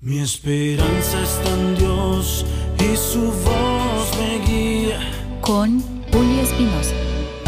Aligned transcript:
Mi 0.00 0.20
esperanza 0.20 1.20
está 1.20 1.58
en 1.58 1.74
Dios 1.74 2.46
y 2.78 2.96
su 2.96 3.20
voz 3.20 4.16
me 4.16 4.38
guía. 4.46 5.00
Con 5.40 5.80
Julio 6.12 6.40
Espinosa. 6.40 6.94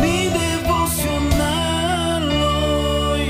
Mi 0.03 0.27
devocional 0.27 2.29
hoy. 2.43 3.29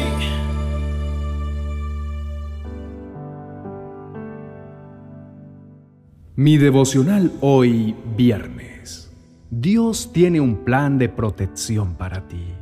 Mi 6.35 6.57
devocional 6.57 7.31
hoy 7.43 7.95
viernes. 8.17 9.13
Dios 9.51 10.15
tiene 10.15 10.41
un 10.41 10.65
plan 10.65 10.97
de 10.97 11.11
protección 11.11 11.97
para 11.97 12.27
ti. 12.27 12.55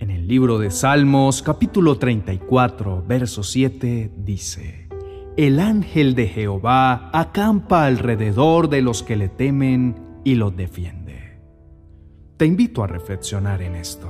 En 0.00 0.10
el 0.10 0.26
libro 0.26 0.58
de 0.58 0.72
Salmos 0.72 1.40
capítulo 1.40 1.98
34, 1.98 3.04
verso 3.06 3.44
7 3.44 4.10
dice, 4.16 4.85
El 5.36 5.60
ángel 5.60 6.14
de 6.14 6.28
Jehová 6.28 7.10
acampa 7.12 7.84
alrededor 7.84 8.70
de 8.70 8.80
los 8.80 9.02
que 9.02 9.16
le 9.16 9.28
temen 9.28 9.94
y 10.24 10.34
los 10.34 10.56
defiende. 10.56 11.38
Te 12.38 12.46
invito 12.46 12.82
a 12.82 12.86
reflexionar 12.86 13.60
en 13.60 13.74
esto. 13.74 14.08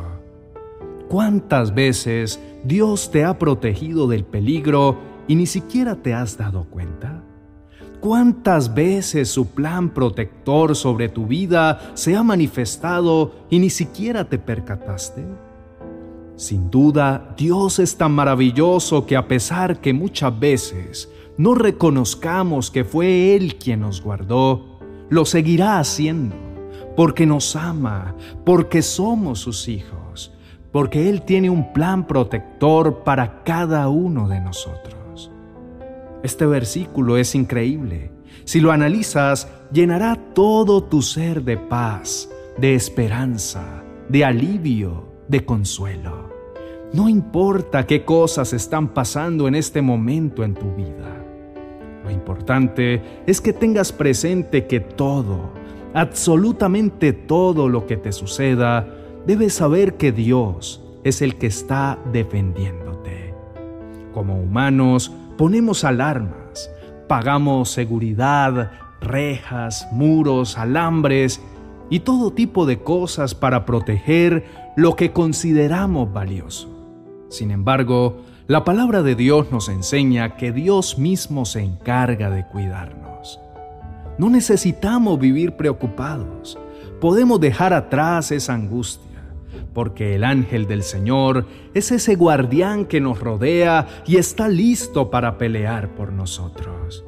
¿Cuántas 1.08 1.74
veces 1.74 2.38
Dios 2.62 3.10
te 3.10 3.24
ha 3.24 3.40
protegido 3.40 4.06
del 4.06 4.24
peligro 4.24 4.98
y 5.26 5.34
ni 5.34 5.46
siquiera 5.46 5.96
te 5.96 6.14
has 6.14 6.38
dado 6.38 6.66
cuenta? 6.70 7.24
¿Cuántas 7.98 8.72
veces 8.72 9.28
su 9.28 9.48
plan 9.48 9.90
protector 9.90 10.76
sobre 10.76 11.08
tu 11.08 11.26
vida 11.26 11.90
se 11.94 12.14
ha 12.14 12.22
manifestado 12.22 13.34
y 13.50 13.58
ni 13.58 13.70
siquiera 13.70 14.28
te 14.28 14.38
percataste? 14.38 15.24
Sin 16.36 16.70
duda, 16.70 17.34
Dios 17.38 17.78
es 17.78 17.96
tan 17.96 18.12
maravilloso 18.12 19.06
que 19.06 19.16
a 19.16 19.26
pesar 19.26 19.80
que 19.80 19.94
muchas 19.94 20.38
veces 20.38 21.10
no 21.38 21.54
reconozcamos 21.54 22.70
que 22.70 22.84
fue 22.84 23.34
Él 23.34 23.56
quien 23.56 23.80
nos 23.80 24.02
guardó, 24.02 24.78
lo 25.08 25.24
seguirá 25.24 25.78
haciendo, 25.78 26.36
porque 26.94 27.24
nos 27.24 27.56
ama, 27.56 28.14
porque 28.44 28.82
somos 28.82 29.38
sus 29.38 29.66
hijos, 29.66 30.32
porque 30.72 31.08
Él 31.08 31.22
tiene 31.22 31.48
un 31.48 31.72
plan 31.72 32.06
protector 32.06 33.02
para 33.02 33.42
cada 33.42 33.88
uno 33.88 34.28
de 34.28 34.40
nosotros. 34.40 35.30
Este 36.22 36.44
versículo 36.44 37.16
es 37.16 37.34
increíble. 37.34 38.12
Si 38.44 38.60
lo 38.60 38.72
analizas, 38.72 39.48
llenará 39.72 40.16
todo 40.34 40.82
tu 40.84 41.00
ser 41.00 41.44
de 41.44 41.56
paz, 41.56 42.28
de 42.58 42.74
esperanza, 42.74 43.82
de 44.10 44.24
alivio, 44.24 45.16
de 45.28 45.44
consuelo. 45.44 46.25
No 46.92 47.08
importa 47.08 47.86
qué 47.86 48.04
cosas 48.04 48.52
están 48.52 48.88
pasando 48.88 49.48
en 49.48 49.54
este 49.54 49.82
momento 49.82 50.44
en 50.44 50.54
tu 50.54 50.72
vida. 50.74 51.24
Lo 52.04 52.10
importante 52.10 53.02
es 53.26 53.40
que 53.40 53.52
tengas 53.52 53.90
presente 53.90 54.66
que 54.66 54.78
todo, 54.78 55.50
absolutamente 55.92 57.12
todo 57.12 57.68
lo 57.68 57.86
que 57.86 57.96
te 57.96 58.12
suceda, 58.12 58.86
debes 59.26 59.54
saber 59.54 59.94
que 59.94 60.12
Dios 60.12 60.80
es 61.02 61.22
el 61.22 61.36
que 61.36 61.48
está 61.48 61.98
defendiéndote. 62.12 63.34
Como 64.14 64.40
humanos, 64.40 65.12
ponemos 65.36 65.82
alarmas, 65.82 66.70
pagamos 67.08 67.70
seguridad, 67.70 68.70
rejas, 69.00 69.88
muros, 69.90 70.56
alambres 70.56 71.40
y 71.90 72.00
todo 72.00 72.32
tipo 72.32 72.64
de 72.64 72.78
cosas 72.78 73.34
para 73.34 73.66
proteger 73.66 74.44
lo 74.76 74.94
que 74.94 75.12
consideramos 75.12 76.12
valioso. 76.12 76.75
Sin 77.36 77.50
embargo, 77.50 78.22
la 78.46 78.64
palabra 78.64 79.02
de 79.02 79.14
Dios 79.14 79.52
nos 79.52 79.68
enseña 79.68 80.38
que 80.38 80.52
Dios 80.52 80.96
mismo 80.96 81.44
se 81.44 81.60
encarga 81.60 82.30
de 82.30 82.46
cuidarnos. 82.46 83.38
No 84.16 84.30
necesitamos 84.30 85.20
vivir 85.20 85.52
preocupados. 85.52 86.58
Podemos 86.98 87.38
dejar 87.38 87.74
atrás 87.74 88.32
esa 88.32 88.54
angustia, 88.54 89.20
porque 89.74 90.14
el 90.14 90.24
ángel 90.24 90.66
del 90.66 90.82
Señor 90.82 91.44
es 91.74 91.92
ese 91.92 92.14
guardián 92.14 92.86
que 92.86 93.02
nos 93.02 93.20
rodea 93.20 93.86
y 94.06 94.16
está 94.16 94.48
listo 94.48 95.10
para 95.10 95.36
pelear 95.36 95.94
por 95.94 96.14
nosotros. 96.14 97.04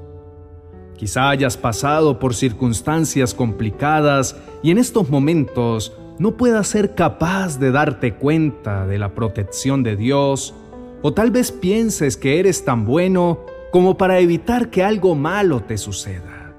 Quizá 0.98 1.30
hayas 1.30 1.56
pasado 1.56 2.18
por 2.18 2.34
circunstancias 2.34 3.32
complicadas 3.32 4.36
y 4.62 4.72
en 4.72 4.76
estos 4.76 5.08
momentos 5.08 5.96
no 6.18 6.36
puedas 6.36 6.66
ser 6.66 6.94
capaz 6.94 7.58
de 7.58 7.70
darte 7.70 8.14
cuenta 8.14 8.86
de 8.86 8.98
la 8.98 9.14
protección 9.14 9.82
de 9.82 9.96
Dios, 9.96 10.54
o 11.02 11.12
tal 11.12 11.30
vez 11.30 11.52
pienses 11.52 12.16
que 12.16 12.40
eres 12.40 12.64
tan 12.64 12.84
bueno 12.84 13.40
como 13.70 13.96
para 13.96 14.18
evitar 14.18 14.70
que 14.70 14.82
algo 14.82 15.14
malo 15.14 15.60
te 15.60 15.78
suceda. 15.78 16.54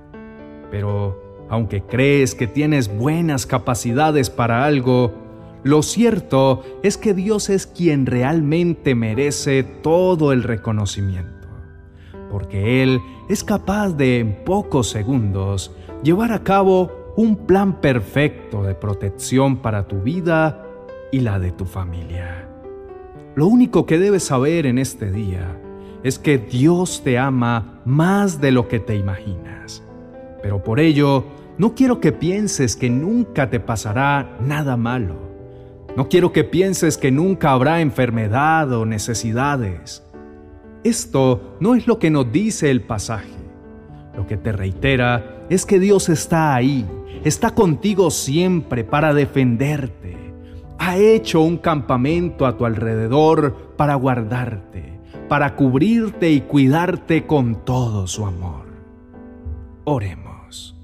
Pero, 0.71 1.47
aunque 1.49 1.81
crees 1.81 2.35
que 2.35 2.47
tienes 2.47 2.95
buenas 2.95 3.45
capacidades 3.45 4.29
para 4.29 4.65
algo, 4.65 5.13
lo 5.63 5.83
cierto 5.83 6.63
es 6.83 6.97
que 6.97 7.13
Dios 7.13 7.49
es 7.49 7.67
quien 7.67 8.05
realmente 8.05 8.95
merece 8.95 9.63
todo 9.63 10.31
el 10.31 10.43
reconocimiento, 10.43 11.49
porque 12.31 12.81
Él 12.81 13.01
es 13.27 13.43
capaz 13.43 13.89
de 13.89 14.19
en 14.19 14.45
pocos 14.45 14.89
segundos 14.89 15.75
llevar 16.01 16.31
a 16.31 16.43
cabo 16.43 16.98
un 17.19 17.35
plan 17.35 17.81
perfecto 17.81 18.63
de 18.63 18.75
protección 18.75 19.57
para 19.57 19.89
tu 19.89 19.99
vida 19.99 20.63
y 21.11 21.19
la 21.19 21.37
de 21.37 21.51
tu 21.51 21.65
familia. 21.65 22.47
Lo 23.35 23.45
único 23.47 23.85
que 23.85 23.99
debes 23.99 24.23
saber 24.23 24.65
en 24.65 24.77
este 24.77 25.11
día 25.11 25.59
es 26.01 26.17
que 26.17 26.37
Dios 26.37 27.01
te 27.03 27.17
ama 27.17 27.81
más 27.83 28.39
de 28.39 28.53
lo 28.53 28.69
que 28.69 28.79
te 28.79 28.95
imaginas. 28.95 29.83
Pero 30.41 30.63
por 30.63 30.79
ello, 30.79 31.25
no 31.57 31.75
quiero 31.75 31.99
que 31.99 32.13
pienses 32.13 32.77
que 32.77 32.89
nunca 32.89 33.49
te 33.49 33.59
pasará 33.59 34.37
nada 34.39 34.77
malo. 34.77 35.17
No 35.97 36.07
quiero 36.07 36.31
que 36.31 36.45
pienses 36.45 36.97
que 36.97 37.11
nunca 37.11 37.51
habrá 37.51 37.81
enfermedad 37.81 38.71
o 38.71 38.85
necesidades. 38.85 40.05
Esto 40.85 41.57
no 41.59 41.75
es 41.75 41.85
lo 41.85 41.99
que 41.99 42.11
nos 42.11 42.31
dice 42.31 42.71
el 42.71 42.79
pasaje. 42.79 43.35
Lo 44.15 44.25
que 44.25 44.37
te 44.37 44.53
reitera 44.53 45.35
es 45.49 45.65
que 45.65 45.79
Dios 45.79 46.09
está 46.09 46.55
ahí 46.55 46.85
está 47.23 47.53
contigo 47.53 48.11
siempre 48.11 48.83
para 48.83 49.13
defenderte. 49.13 50.17
Ha 50.77 50.97
hecho 50.97 51.41
un 51.41 51.57
campamento 51.57 52.45
a 52.45 52.57
tu 52.57 52.65
alrededor 52.65 53.75
para 53.75 53.95
guardarte, 53.95 54.99
para 55.27 55.55
cubrirte 55.55 56.31
y 56.31 56.41
cuidarte 56.41 57.27
con 57.27 57.65
todo 57.65 58.07
su 58.07 58.25
amor. 58.25 58.67
Oremos. 59.83 60.75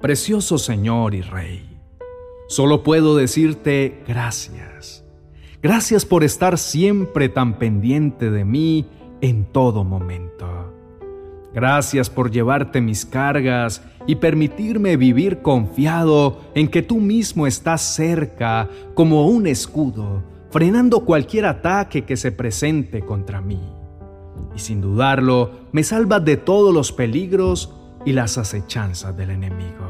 Precioso 0.00 0.58
Señor 0.58 1.14
y 1.14 1.22
Rey, 1.22 1.80
solo 2.48 2.82
puedo 2.82 3.16
decirte 3.16 4.02
gracias. 4.06 5.04
Gracias 5.62 6.04
por 6.04 6.22
estar 6.22 6.58
siempre 6.58 7.28
tan 7.28 7.58
pendiente 7.58 8.30
de 8.30 8.44
mí 8.44 8.86
en 9.20 9.46
todo 9.46 9.84
momento. 9.84 10.65
Gracias 11.56 12.10
por 12.10 12.30
llevarte 12.30 12.82
mis 12.82 13.06
cargas 13.06 13.82
y 14.06 14.16
permitirme 14.16 14.98
vivir 14.98 15.40
confiado 15.40 16.42
en 16.54 16.68
que 16.68 16.82
tú 16.82 17.00
mismo 17.00 17.46
estás 17.46 17.80
cerca 17.80 18.68
como 18.92 19.26
un 19.26 19.46
escudo, 19.46 20.22
frenando 20.50 21.06
cualquier 21.06 21.46
ataque 21.46 22.04
que 22.04 22.18
se 22.18 22.30
presente 22.30 23.00
contra 23.00 23.40
mí. 23.40 23.58
Y 24.54 24.58
sin 24.58 24.82
dudarlo, 24.82 25.50
me 25.72 25.82
salvas 25.82 26.22
de 26.26 26.36
todos 26.36 26.74
los 26.74 26.92
peligros 26.92 27.74
y 28.04 28.12
las 28.12 28.36
acechanzas 28.36 29.16
del 29.16 29.30
enemigo. 29.30 29.86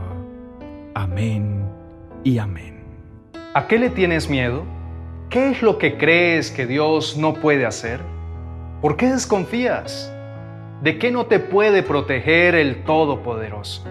Amén 0.94 1.64
y 2.22 2.38
amén. 2.38 2.84
¿A 3.54 3.66
qué 3.66 3.80
le 3.80 3.90
tienes 3.90 4.30
miedo? 4.30 4.62
¿Qué 5.30 5.50
es 5.50 5.62
lo 5.62 5.78
que 5.78 5.98
crees 5.98 6.52
que 6.52 6.64
Dios 6.64 7.16
no 7.16 7.34
puede 7.34 7.66
hacer? 7.66 7.98
¿Por 8.80 8.96
qué 8.96 9.10
desconfías? 9.10 10.12
¿De 10.86 10.98
qué 10.98 11.10
no 11.10 11.26
te 11.26 11.40
puede 11.40 11.82
proteger 11.82 12.54
el 12.54 12.84
Todopoderoso? 12.84 13.82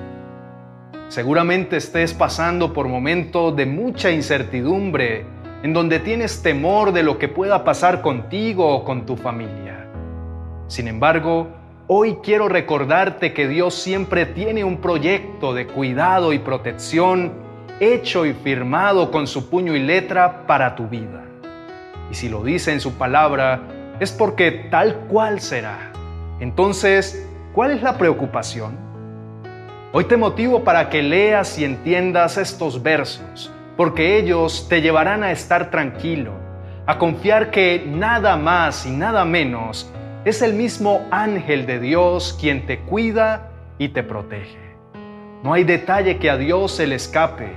Seguramente 1.09 1.75
estés 1.75 2.13
pasando 2.13 2.71
por 2.71 2.87
momentos 2.87 3.53
de 3.53 3.65
mucha 3.65 4.11
incertidumbre, 4.11 5.25
en 5.61 5.73
donde 5.73 5.99
tienes 5.99 6.41
temor 6.41 6.93
de 6.93 7.03
lo 7.03 7.19
que 7.19 7.27
pueda 7.27 7.65
pasar 7.65 8.01
contigo 8.01 8.73
o 8.73 8.85
con 8.85 9.05
tu 9.05 9.17
familia. 9.17 9.89
Sin 10.67 10.87
embargo, 10.87 11.49
hoy 11.87 12.19
quiero 12.23 12.47
recordarte 12.47 13.33
que 13.33 13.49
Dios 13.49 13.73
siempre 13.73 14.25
tiene 14.25 14.63
un 14.63 14.77
proyecto 14.77 15.53
de 15.53 15.67
cuidado 15.67 16.31
y 16.31 16.39
protección 16.39 17.33
hecho 17.81 18.25
y 18.25 18.31
firmado 18.31 19.11
con 19.11 19.27
su 19.27 19.49
puño 19.49 19.75
y 19.75 19.81
letra 19.81 20.47
para 20.47 20.77
tu 20.77 20.87
vida. 20.87 21.25
Y 22.09 22.15
si 22.15 22.29
lo 22.29 22.41
dice 22.41 22.71
en 22.71 22.79
su 22.79 22.93
palabra, 22.93 23.63
es 23.99 24.13
porque 24.13 24.69
tal 24.71 24.95
cual 25.09 25.41
será. 25.41 25.91
Entonces, 26.39 27.27
¿cuál 27.53 27.71
es 27.71 27.81
la 27.81 27.97
preocupación? 27.97 28.77
Hoy 29.93 30.03
te 30.03 30.17
motivo 30.17 30.65
para 30.65 30.89
que 30.89 31.01
leas 31.01 31.57
y 31.57 31.63
entiendas 31.63 32.37
estos 32.37 32.83
versos, 32.83 33.53
porque 33.77 34.17
ellos 34.17 34.67
te 34.67 34.81
llevarán 34.81 35.23
a 35.23 35.31
estar 35.31 35.71
tranquilo, 35.71 36.33
a 36.85 36.97
confiar 36.97 37.51
que 37.51 37.85
nada 37.87 38.35
más 38.35 38.85
y 38.85 38.91
nada 38.91 39.23
menos 39.23 39.89
es 40.25 40.41
el 40.41 40.53
mismo 40.53 41.07
ángel 41.11 41.65
de 41.65 41.79
Dios 41.79 42.37
quien 42.41 42.65
te 42.65 42.81
cuida 42.81 43.51
y 43.77 43.89
te 43.89 44.03
protege. 44.03 44.57
No 45.41 45.53
hay 45.53 45.63
detalle 45.63 46.17
que 46.17 46.29
a 46.29 46.35
Dios 46.35 46.73
se 46.73 46.87
le 46.87 46.95
escape. 46.95 47.49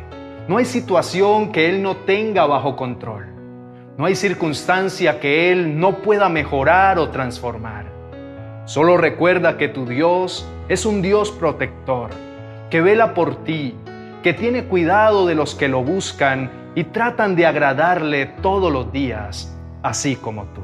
No 0.47 0.59
hay 0.59 0.67
situación 0.67 1.51
que 1.51 1.69
Él 1.69 1.83
no 1.83 1.97
tenga 1.97 2.47
bajo 2.47 2.77
control. 2.77 3.27
No 3.97 4.05
hay 4.05 4.15
circunstancia 4.15 5.19
que 5.19 5.51
Él 5.51 5.81
no 5.81 5.97
pueda 5.97 6.29
mejorar 6.29 7.01
o 7.01 7.09
transformar. 7.09 7.98
Solo 8.69 8.99
recuerda 8.99 9.57
que 9.57 9.69
tu 9.69 9.87
Dios 9.87 10.47
es 10.69 10.85
un 10.85 11.01
Dios 11.01 11.31
protector, 11.31 12.11
que 12.69 12.83
vela 12.83 13.15
por 13.15 13.43
ti, 13.43 13.75
que 14.23 14.35
tiene 14.35 14.65
cuidado 14.65 15.27
de 15.27 15.35
los 15.35 15.55
que 15.55 15.69
lo 15.69 15.83
buscan 15.83 16.51
y 16.75 16.85
tratan 16.85 17.35
de 17.35 17.47
agradarle 17.47 18.27
todos 18.43 18.71
los 18.71 18.93
días, 18.93 19.59
así 19.83 20.17
como 20.17 20.45
tú. 20.49 20.61